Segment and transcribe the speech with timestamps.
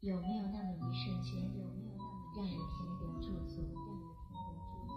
[0.00, 4.96] 有没有那么一瞬间，有没有那么让你停留驻足，让你停留驻足？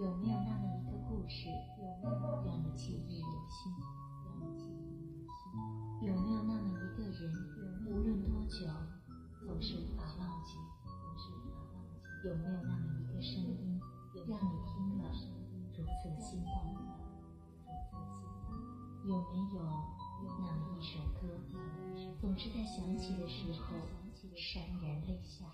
[0.00, 3.74] 有没有那么一个故事，有没有让你记忆犹新，
[4.24, 4.78] 让你记忆
[5.18, 6.06] 犹新？
[6.06, 7.34] 有没有那么一个人，
[7.84, 8.70] 无论多久，
[9.44, 10.54] 总是无法忘记，
[10.86, 12.28] 总是无法忘记？
[12.28, 13.80] 有没有那么一个声音，
[14.28, 15.10] 让你听了
[15.76, 16.78] 如此心动，
[19.02, 19.66] 如此心动？
[20.22, 21.26] 有没有那么一首歌，
[22.20, 23.74] 总是在想起的时候？
[24.30, 25.44] 潸然泪下。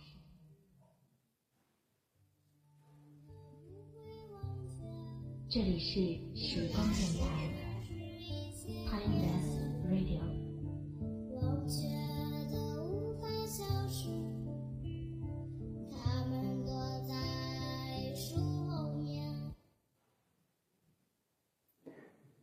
[5.49, 7.25] 这里是时光电台
[8.87, 9.49] ，Timeless
[9.89, 10.21] Radio。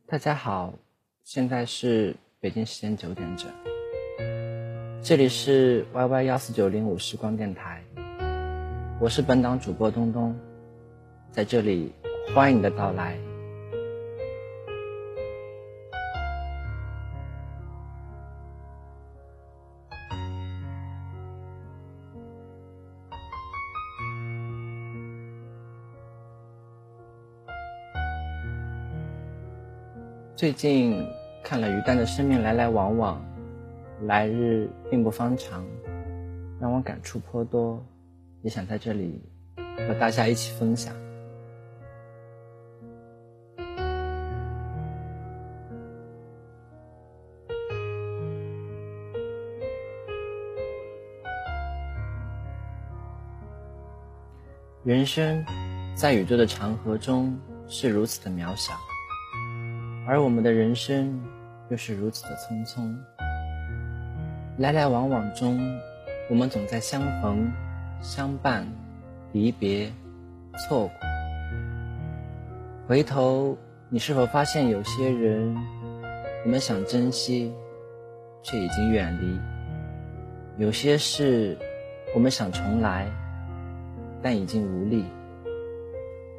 [0.08, 0.74] 大家好，
[1.22, 3.75] 现在是北京时间九点整。
[5.08, 7.80] 这里是 Y Y 幺四九零五时光电台，
[8.98, 10.34] 我是本档主播东东，
[11.30, 11.92] 在这里
[12.34, 13.16] 欢迎你的到来。
[30.34, 31.00] 最近
[31.44, 33.24] 看了于丹的《生命来来往往》。
[34.02, 35.64] 来日并不方长，
[36.60, 37.82] 让我感触颇多，
[38.42, 39.20] 也想在这里
[39.56, 40.94] 和大家一起分享。
[54.84, 55.44] 人生
[55.96, 58.72] 在宇宙的长河中是如此的渺小，
[60.06, 61.20] 而我们的人生
[61.70, 62.94] 又是如此的匆匆。
[64.58, 65.60] 来来往往中，
[66.30, 67.52] 我们总在相逢、
[68.00, 68.66] 相伴、
[69.32, 69.92] 离别、
[70.58, 70.92] 错过。
[72.88, 73.58] 回头，
[73.90, 75.54] 你是否发现有些人，
[76.42, 77.52] 我们想珍惜，
[78.42, 79.38] 却已经远离；
[80.56, 81.58] 有些事，
[82.14, 83.06] 我们想重来，
[84.22, 85.04] 但已经无力；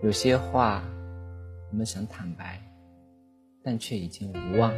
[0.01, 0.81] 有些话，
[1.71, 2.59] 我们想坦白，
[3.63, 4.73] 但却已经无望。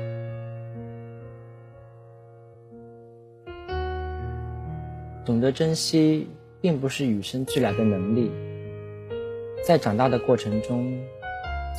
[5.29, 6.27] 懂得珍惜，
[6.59, 8.31] 并不是与生俱来的能力，
[9.63, 10.91] 在长大的过程中，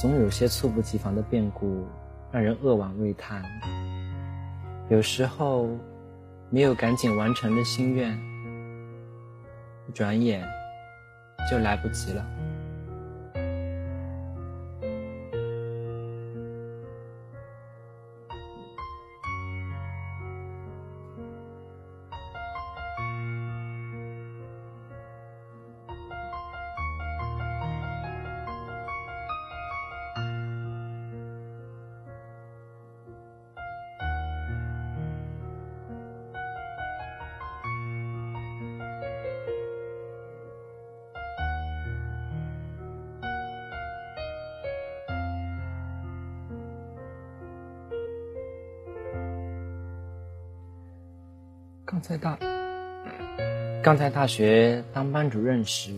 [0.00, 1.84] 总有些猝不及防的变故，
[2.30, 3.42] 让人扼腕未叹。
[4.88, 5.68] 有时候，
[6.48, 8.16] 没有赶紧完成的心愿，
[9.88, 10.46] 一转眼
[11.50, 12.24] 就来不及了。
[52.00, 52.38] 在大
[53.82, 55.92] 刚在大学当班主任时，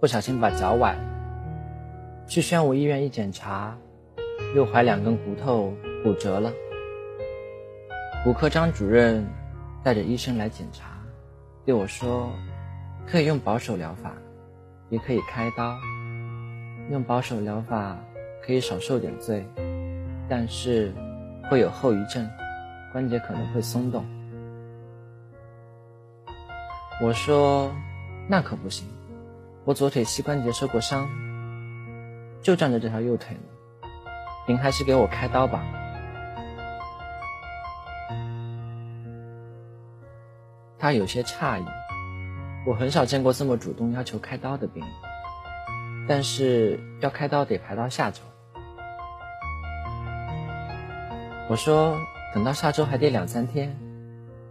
[0.00, 1.00] 不小心把脚崴了。
[2.26, 3.76] 去宣武医院一检查，
[4.54, 6.52] 右踝两根骨头骨折了。
[8.24, 9.26] 骨科张主任
[9.82, 10.98] 带着医生来检查，
[11.64, 12.30] 对我说
[13.06, 14.12] ：“可以用保守疗法，
[14.90, 15.76] 也可以开刀。
[16.90, 17.96] 用保守疗法
[18.44, 19.44] 可以少受点罪，
[20.28, 20.92] 但是
[21.50, 22.28] 会有后遗症，
[22.92, 24.04] 关节可能会松动。”
[27.00, 27.72] 我说
[28.28, 28.84] ：“那可不行，
[29.64, 31.08] 我左腿膝关节受过伤，
[32.42, 33.42] 就仗着这条右腿呢。
[34.48, 35.64] 您还是给我开刀吧。”
[40.76, 41.64] 他有些诧异，
[42.66, 44.92] 我很少见过这么主动要求开刀的病人，
[46.08, 48.22] 但是要开刀得排到下周。
[51.48, 51.96] 我说
[52.34, 53.78] ：“等到下周还得两三天，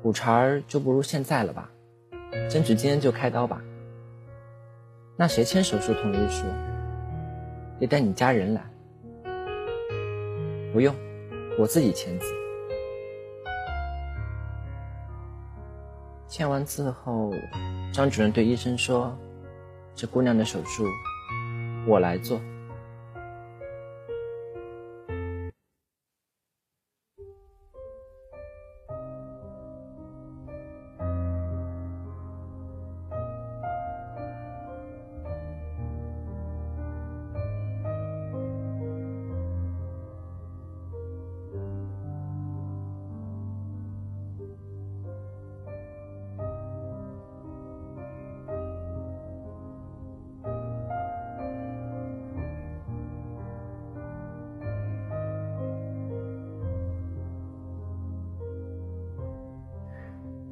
[0.01, 1.71] 骨茬儿就不如现在了吧。”
[2.49, 3.61] 争取今天就开刀吧。
[5.15, 6.45] 那谁签手术同意书？
[7.79, 8.63] 得带你家人来。
[10.73, 10.93] 不用，
[11.57, 12.25] 我自己签字。
[16.27, 17.33] 签完字后，
[17.93, 19.17] 张主任对医生说
[19.95, 20.85] ：“这姑娘的手术，
[21.87, 22.39] 我来做。”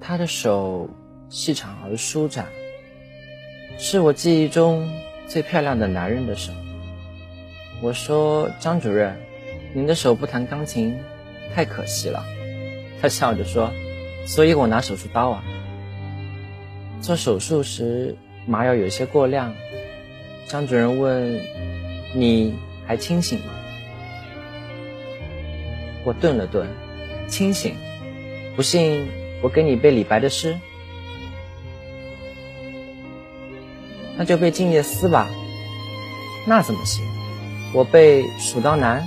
[0.08, 0.88] 他的手
[1.30, 2.46] 细长而舒展，
[3.80, 4.88] 是我记忆中
[5.26, 6.52] 最漂亮的男人的手。
[7.82, 9.18] 我说：“张主任，
[9.74, 10.96] 您的手不弹钢琴，
[11.56, 12.24] 太可惜了。”
[13.02, 13.72] 他笑着说
[14.28, 15.44] ：“所以我拿手术刀啊。”
[17.02, 18.16] 做手术时
[18.46, 19.56] 麻药有些过量，
[20.48, 21.42] 张主任问
[22.14, 22.54] ：“你
[22.86, 23.52] 还清醒吗？”
[26.06, 26.68] 我顿了顿，
[27.28, 27.74] 清醒。
[28.56, 29.10] 不信，
[29.42, 30.58] 我给你背李白的诗。
[34.18, 35.30] 那就背《静夜思》吧。
[36.48, 37.04] 那怎么行？
[37.74, 39.02] 我背《蜀道难》。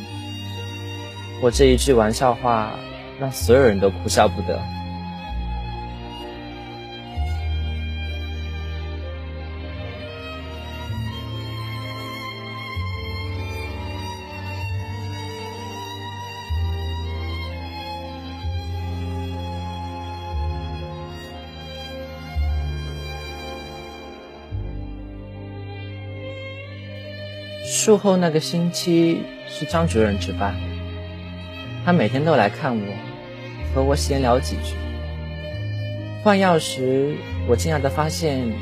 [1.41, 2.73] 我这一句玩笑话，
[3.19, 4.61] 让所有人都哭笑不得。
[27.89, 30.55] 术后那个星期是张主任值班，
[31.87, 32.85] 他每天都来看我，
[33.75, 34.75] 和我闲聊几句。
[36.23, 37.15] 换药时，
[37.49, 38.53] 我惊讶地发现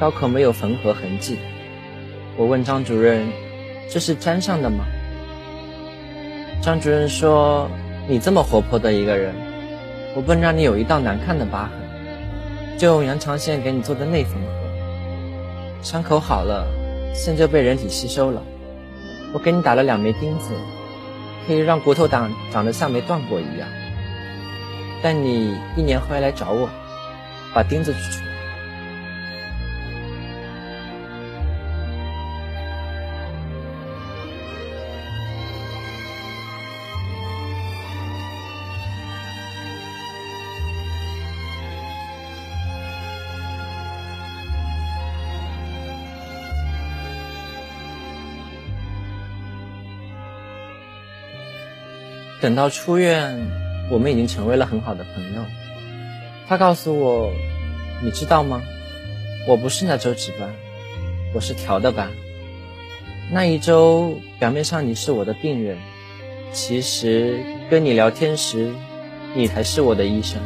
[0.00, 1.38] 刀口没有缝合痕迹。
[2.36, 3.24] 我问张主任
[3.88, 4.84] ：“这是粘上的吗？”
[6.60, 7.70] 张主任说
[8.10, 9.32] ：“你这么活泼的一个人，
[10.16, 15.82] 我不能让你有一道难看的疤痕，就用羊肠线给你做的内缝合。
[15.82, 16.66] 伤口好了，
[17.14, 18.42] 线就被人体吸收了。”
[19.32, 20.54] 我给你打了两枚钉子，
[21.46, 23.68] 可以让骨头长长得像没断过一样。
[25.02, 26.68] 但你一年后来找我，
[27.54, 28.31] 把钉子取出来。
[52.42, 53.38] 等到出院，
[53.88, 55.44] 我们已经成为了很好的朋友。
[56.48, 57.32] 他告诉我
[58.02, 58.60] ：“你知道吗？
[59.46, 60.52] 我不是那周值班，
[61.34, 62.10] 我是调的班。
[63.30, 65.78] 那一周，表面上你是我的病人，
[66.52, 67.38] 其实
[67.70, 68.72] 跟你聊天时，
[69.36, 70.42] 你才是我的医生。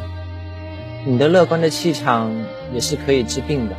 [1.03, 2.31] 你的乐观的气场
[2.75, 3.75] 也是可以治病的。”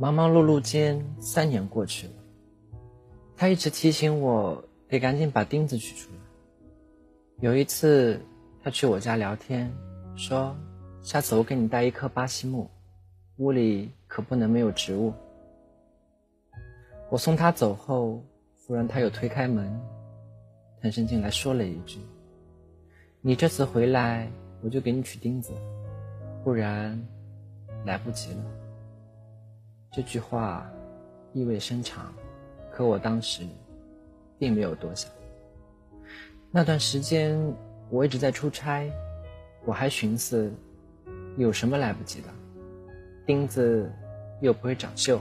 [0.00, 2.12] 忙忙碌碌间，三年过去了。
[3.36, 6.16] 他一直提醒我得赶紧把钉子取出来。
[7.40, 8.18] 有一次，
[8.64, 9.70] 他去我家聊天，
[10.16, 10.56] 说
[11.04, 12.70] ：“下次我给你带一棵巴西木，
[13.36, 15.12] 屋里可不能没有植物。”
[17.10, 18.24] 我送他走后，
[18.66, 19.70] 忽然他又推开门，
[20.80, 21.98] 探身进来说了一句
[23.20, 24.30] ：“你这次回来，
[24.62, 25.52] 我就给你取钉子，
[26.42, 26.98] 不然
[27.84, 28.42] 来不及了。”
[29.92, 30.70] 这句话
[31.32, 32.14] 意味深长，
[32.70, 33.42] 可我当时
[34.38, 35.10] 并没有多想。
[36.52, 37.36] 那段时间
[37.90, 38.88] 我一直在出差，
[39.64, 40.52] 我还寻思
[41.36, 42.28] 有什么来不及的，
[43.26, 43.92] 钉子
[44.40, 45.18] 又不会长锈。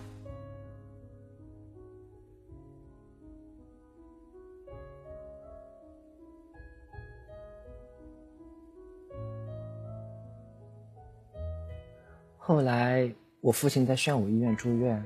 [12.38, 13.12] 后来。
[13.42, 15.02] 我父亲在宣武医院住院，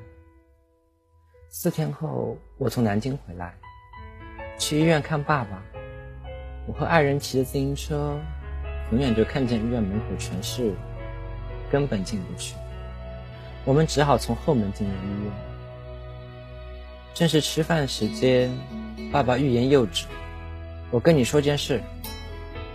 [1.49, 3.53] 四天后我从南京回来，
[4.57, 5.61] 去医院看爸爸。
[6.65, 8.19] 我和爱人骑着自行车，
[8.89, 10.75] 很远就看见医院门口全是人，
[11.71, 12.55] 根本进不去。
[13.65, 15.31] 我们只好从后门进了医院。
[17.13, 18.49] 正是吃饭时间，
[19.11, 20.07] 爸爸欲言又止。
[20.89, 21.79] 我跟你说件事，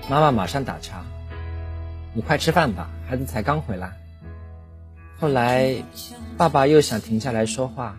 [0.08, 1.04] 妈妈马上打岔，
[2.14, 3.92] 你快吃饭吧，孩子才刚回来。
[5.20, 5.74] 后来，
[6.36, 7.98] 爸爸又想停下来说话。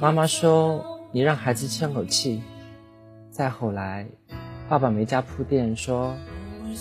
[0.00, 0.84] 妈妈说
[1.14, 2.42] ：“你让孩子喘口气。”
[3.30, 4.08] 再后来，
[4.68, 6.12] 爸爸没加铺垫说：“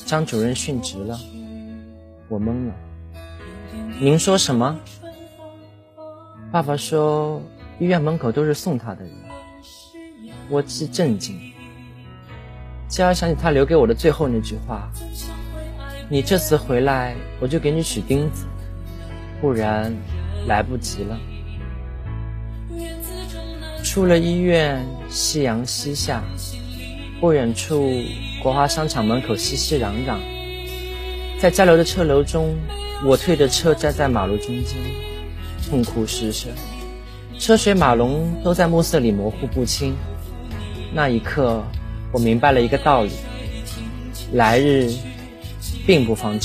[0.08, 1.20] 张主任殉职了。”
[2.30, 2.74] 我懵了。
[4.00, 4.80] 您说什么？
[6.52, 7.40] 爸爸说
[7.78, 9.14] ：“医院门口都是送他的人。”
[10.50, 11.40] 我既震惊，
[12.88, 14.90] 继而想起他留给我的最后那句话
[16.12, 18.46] ：“你这次回来，我就给你取钉子，
[19.40, 19.96] 不然
[20.46, 21.18] 来不及了。”
[23.82, 26.22] 出了医院，夕阳西下，
[27.22, 28.04] 不远处
[28.44, 30.18] 国华商场门口熙熙攘攘，
[31.40, 32.58] 在交流的车流中，
[33.06, 34.76] 我推着车站在马路中间，
[35.70, 36.52] 痛哭失声，
[37.40, 39.96] 车水马龙都在暮色里模糊不清。
[40.94, 41.64] 那一刻，
[42.12, 43.12] 我明白了一个道理：
[44.34, 44.92] 来日
[45.86, 46.40] 并不方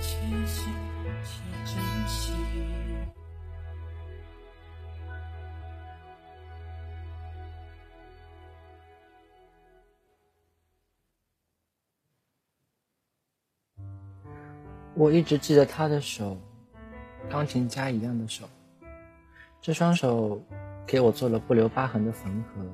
[0.00, 0.18] 长。
[14.94, 16.36] 我一直记得他的手，
[17.30, 18.48] 钢琴家一样的手。
[19.60, 20.42] 这双手
[20.84, 22.64] 给我做了不留疤痕的缝合，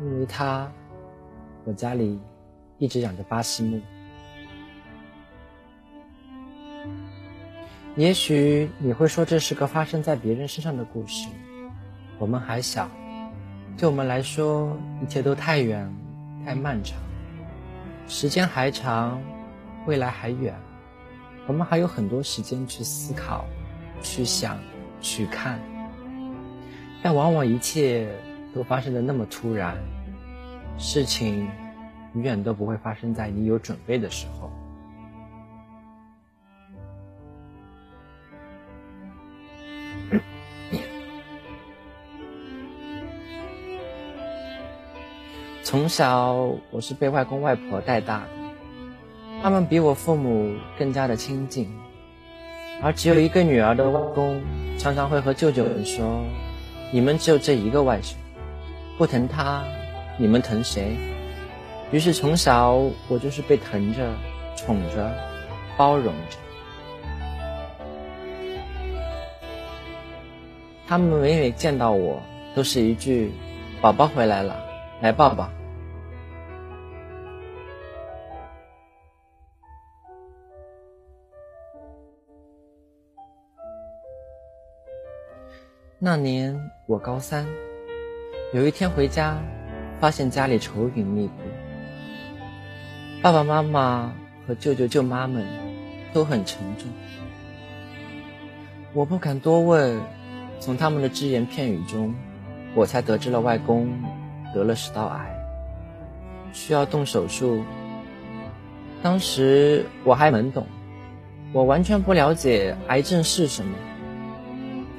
[0.00, 0.68] 因为他，
[1.64, 2.20] 我家里
[2.78, 3.80] 一直养着巴西木。
[7.96, 11.28] 也许你会说这是个发生在别人身上的故事，
[12.18, 12.88] 我们还小，
[13.76, 15.92] 对我们来说一切都太远、
[16.44, 16.96] 太漫长，
[18.06, 19.20] 时间还长，
[19.86, 20.54] 未来还远。
[21.48, 23.44] 我们还有很多时间去思考、
[24.02, 24.56] 去想、
[25.00, 25.58] 去看，
[27.02, 28.08] 但往往一切
[28.54, 29.76] 都发生的那么突然，
[30.78, 31.48] 事情
[32.14, 34.48] 永远都不会发生在你有准备的时候。
[45.70, 46.34] 从小
[46.72, 48.28] 我是被外公外婆带大的。
[49.40, 51.72] 他们比我父母更加的亲近，
[52.82, 54.42] 而只有一个女儿的外公
[54.78, 56.24] 常常会和舅舅们说
[56.90, 58.14] ：“你们只有这一个外甥，
[58.98, 59.62] 不疼他，
[60.18, 60.96] 你们疼谁？”
[61.92, 62.72] 于是从小
[63.06, 64.12] 我就是被疼着、
[64.56, 65.08] 宠着、
[65.76, 66.36] 包容着。
[70.88, 72.20] 他们每每见到我，
[72.56, 73.30] 都是一句
[73.80, 74.60] “宝宝回来了，
[75.00, 75.48] 来抱抱”。
[86.02, 87.46] 那年我高三，
[88.54, 89.36] 有一天回家，
[90.00, 91.34] 发现家里愁云密布，
[93.20, 94.14] 爸爸妈妈
[94.46, 95.46] 和舅舅舅妈们
[96.14, 96.88] 都很沉重。
[98.94, 100.00] 我不敢多问，
[100.58, 102.14] 从他们的只言片语中，
[102.74, 103.92] 我才得知了外公
[104.54, 105.30] 得了食道癌，
[106.54, 107.62] 需要动手术。
[109.02, 110.66] 当时我还懵懂，
[111.52, 113.76] 我完全不了解癌症是什么。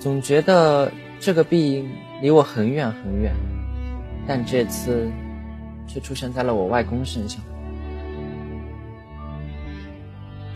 [0.02, 1.88] 总觉得这个病
[2.24, 3.32] 离我很远很远，
[4.28, 5.08] 但这次
[5.88, 7.40] 却出现在了我外公身上。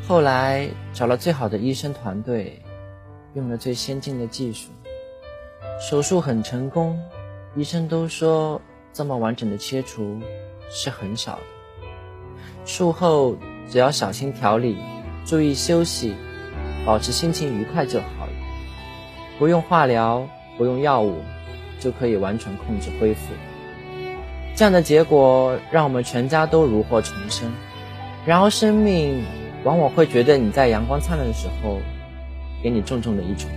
[0.08, 2.60] 后来找了最好的医生团队，
[3.36, 4.72] 用了最先进的技术，
[5.80, 7.00] 手术很成功。
[7.56, 8.60] 医生都说
[8.92, 10.20] 这么完整的切除
[10.72, 11.42] 是很少的，
[12.66, 13.38] 术后
[13.70, 14.76] 只要小心调理，
[15.24, 16.16] 注意休息，
[16.84, 18.25] 保持心情愉快就好。
[19.38, 20.28] 不用化疗，
[20.58, 21.16] 不用药物，
[21.80, 23.34] 就可以完全控制恢复。
[24.56, 27.52] 这样的结果让我们全家都如获重生。
[28.26, 29.22] 然而，生命
[29.64, 31.80] 往往会觉得你在阳光灿烂的时候，
[32.64, 33.50] 给你重重的一拳。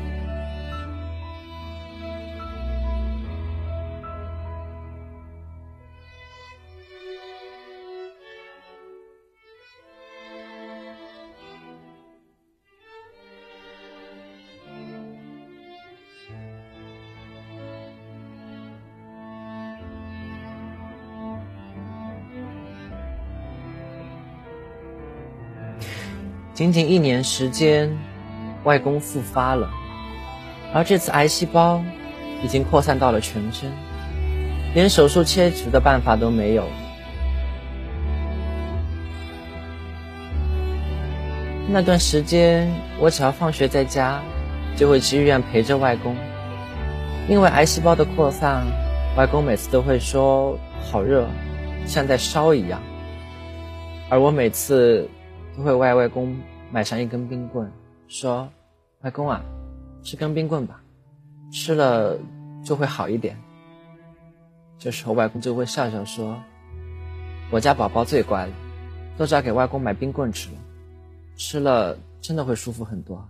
[26.59, 27.97] 仅仅一年时间，
[28.64, 29.71] 外公复发了，
[30.75, 31.81] 而这次癌细胞
[32.42, 33.71] 已经扩散到了全身，
[34.75, 36.64] 连手术切除的办法都没有。
[41.68, 42.68] 那段时间，
[42.99, 44.21] 我只要放学在家，
[44.75, 46.16] 就会去医院陪着外公。
[47.29, 48.66] 因为癌细胞的扩散，
[49.16, 50.59] 外公每次都会说
[50.90, 51.29] 好热，
[51.87, 52.81] 像在烧一样，
[54.11, 55.09] 而我每次。
[55.59, 56.40] 就会为外公
[56.71, 57.68] 买上一根冰棍，
[58.07, 58.49] 说
[59.03, 59.42] ：“外公啊，
[60.05, 60.81] 吃根冰棍吧，
[61.51, 62.16] 吃了
[62.64, 63.37] 就会好一点。”
[64.79, 66.40] 这时候外公就会笑笑说
[67.51, 68.55] ：“我家宝宝最乖了，
[69.16, 70.59] 都知道给外公买冰棍吃了，
[71.35, 73.29] 吃了真的会舒服很多。”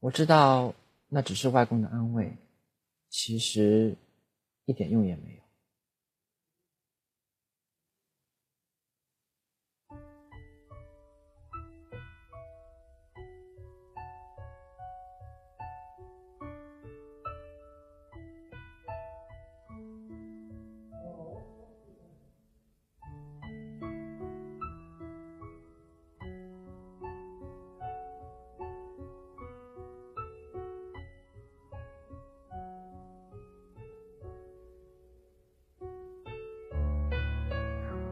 [0.00, 0.74] 我知道
[1.08, 2.36] 那只是外公的安慰，
[3.10, 3.96] 其实
[4.64, 5.39] 一点用也没有。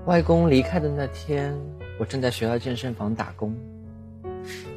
[0.09, 1.55] 外公离开的那天，
[2.01, 3.55] 我正在学校健身房打工。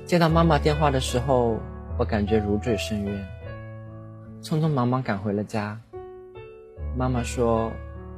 [0.05, 1.57] 接到妈妈电话的时候，
[1.97, 3.25] 我感觉如坠深渊，
[4.41, 5.79] 匆匆忙忙赶回了家。
[6.97, 7.71] 妈妈说，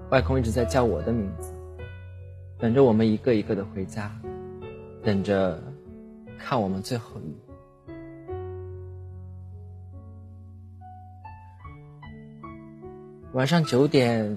[0.10, 1.54] 外公一直在叫我的名字，
[2.58, 4.12] 等着我们一个一个的回家，
[5.04, 5.62] 等着
[6.40, 7.38] 看我们最后一。
[13.34, 14.36] 晚上九点，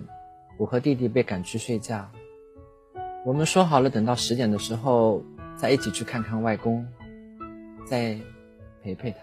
[0.58, 2.06] 我和弟弟被赶去睡觉。
[3.26, 5.20] 我们说好了，等到十点的时候
[5.56, 6.86] 再一起去看看外公，
[7.84, 8.16] 再
[8.80, 9.16] 陪陪他。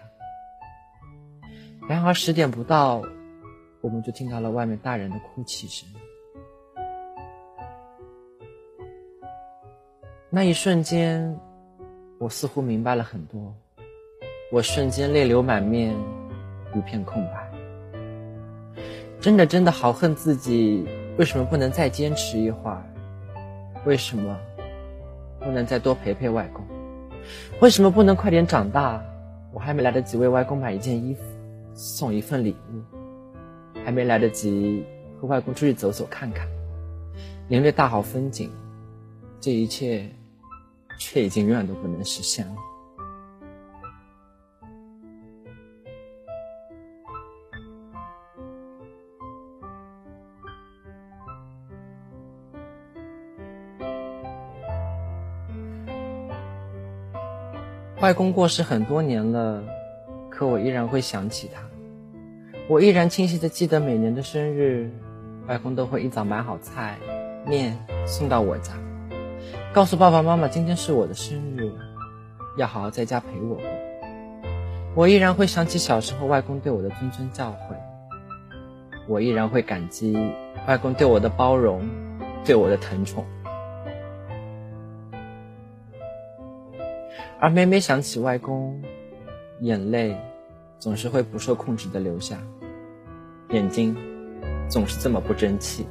[1.88, 3.00] 然而十点不到，
[3.80, 5.88] 我们就听到了外面大人的哭泣声。
[10.28, 11.40] 那一瞬间，
[12.18, 13.54] 我似乎明白了很多，
[14.52, 15.96] 我瞬间泪流满面，
[16.74, 17.50] 一片空白。
[19.18, 20.86] 真的真的好恨自己，
[21.16, 22.84] 为什么不能再坚持一会儿？
[23.86, 24.36] 为什么
[25.40, 26.64] 不能再多陪陪外公？
[27.60, 29.02] 为什么不能快点长大？
[29.52, 31.22] 我还没来得及为外公买一件衣服，
[31.74, 32.82] 送一份礼物，
[33.84, 34.84] 还没来得及
[35.20, 36.48] 和外公出去走走看看，
[37.48, 38.50] 领略大好风景，
[39.40, 40.08] 这一切
[40.98, 42.56] 却已经永远都不能实现了。
[58.04, 59.64] 外公过世很多年了，
[60.28, 61.62] 可我依然会想起他。
[62.68, 64.90] 我依然清晰的记得每年的生日，
[65.48, 66.98] 外公都会一早买好菜、
[67.46, 68.74] 面送到我家，
[69.72, 71.72] 告诉爸爸妈妈今天是我的生日，
[72.58, 73.56] 要好好在家陪我。
[74.94, 77.74] 我依然会想起小时候外公对我的谆谆教诲，
[79.08, 80.14] 我依然会感激
[80.68, 81.88] 外公对我的包容，
[82.44, 83.24] 对我的疼宠。
[87.40, 88.80] 而每每想起外公，
[89.60, 90.16] 眼泪
[90.78, 92.38] 总是会不受控制的流下，
[93.50, 93.96] 眼睛
[94.68, 95.86] 总是这么不争气。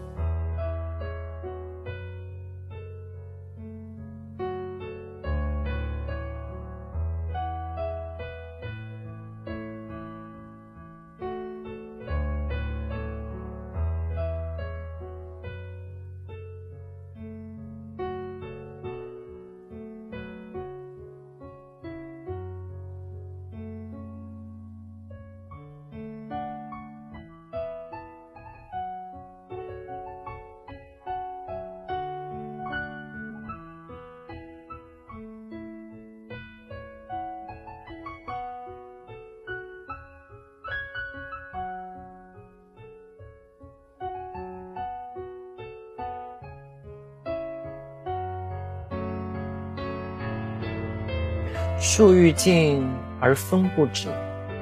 [51.79, 52.88] 树欲静
[53.19, 54.07] 而风不止，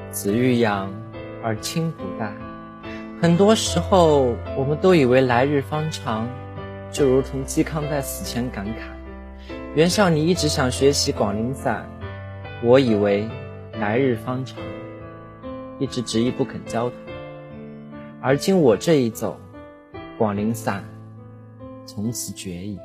[0.09, 0.91] 子欲养
[1.43, 2.31] 而亲不待。
[3.21, 6.27] 很多时候，我们都以为来日方长，
[6.91, 11.87] 就如同嵇康在死前感慨：“袁绍，你一直想学习广陵散，
[12.63, 13.29] 我以为
[13.73, 14.57] 来日方长，
[15.79, 16.95] 一直执意不肯教他。
[18.19, 19.39] 而今我这一走，
[20.17, 20.83] 广陵散
[21.85, 22.79] 从此绝矣。”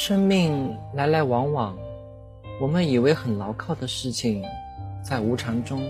[0.00, 1.76] 生命来来往往，
[2.60, 4.44] 我们以为很牢靠的事情，
[5.02, 5.82] 在无常中，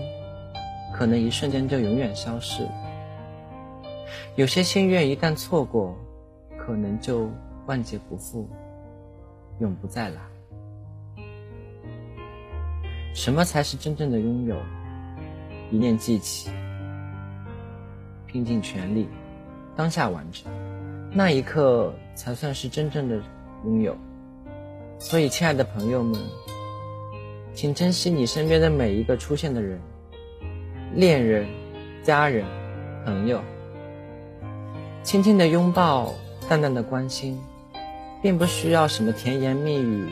[0.91, 2.67] 可能一瞬间就永远消逝。
[4.35, 5.95] 有些心愿一旦错过，
[6.57, 7.29] 可能就
[7.67, 8.49] 万劫不复，
[9.59, 10.19] 永不再来。
[13.13, 14.55] 什么才是真正的拥有？
[15.69, 16.49] 一念记起，
[18.25, 19.07] 拼尽全力，
[19.75, 20.51] 当下完成，
[21.13, 23.21] 那一刻才算是真正的。
[23.65, 23.95] 拥有，
[24.99, 26.19] 所以，亲爱的朋友们，
[27.53, 29.79] 请珍惜你身边的每一个出现的人，
[30.95, 31.45] 恋人、
[32.01, 32.45] 家人、
[33.05, 33.41] 朋友，
[35.03, 36.13] 轻轻的拥抱，
[36.47, 37.37] 淡淡的关心，
[38.21, 40.07] 并不需要什么甜言蜜语、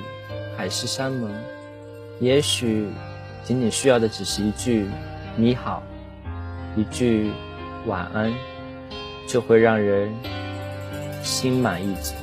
[0.57, 1.31] 海誓山盟，
[2.19, 2.87] 也许
[3.45, 4.85] 仅仅需要的只是一句
[5.37, 5.81] “你好”，
[6.75, 7.31] 一句
[7.87, 8.33] “晚安”，
[9.25, 10.13] 就会让人
[11.23, 12.13] 心满意足。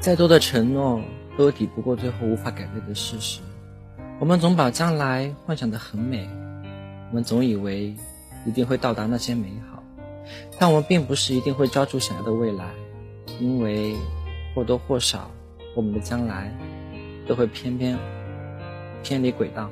[0.00, 1.00] 再多的承诺
[1.36, 3.40] 都抵不过最后无法改变的事实。
[4.20, 6.28] 我们总把将来幻想得很美，
[7.10, 7.94] 我们总以为
[8.46, 9.82] 一定会到达那些美好，
[10.58, 12.64] 但我们并不是一定会抓住想要的未来，
[13.40, 13.94] 因为
[14.54, 15.30] 或多或少，
[15.74, 16.52] 我们的将来
[17.26, 17.98] 都会偏偏
[19.02, 19.70] 偏离轨道。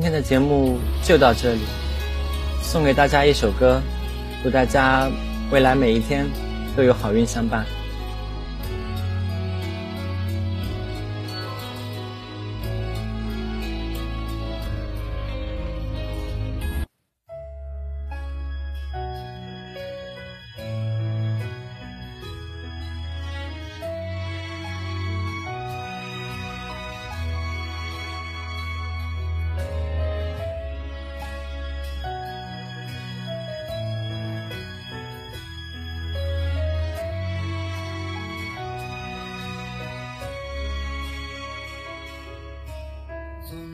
[0.00, 1.60] 今天的节目就到这里，
[2.62, 3.82] 送给大家一首歌，
[4.42, 5.10] 祝大家
[5.50, 6.24] 未来每一天
[6.74, 7.66] 都有好运相伴。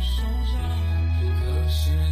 [0.00, 0.60] 受伤，
[1.40, 2.09] 可是。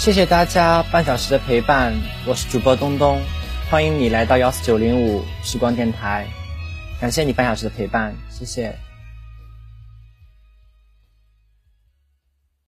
[0.00, 1.92] 谢谢大家半小时的陪伴，
[2.26, 3.20] 我是主播东东，
[3.70, 6.26] 欢迎你来到幺四九零五时光电台，
[6.98, 8.74] 感谢你半小时的陪伴，谢谢。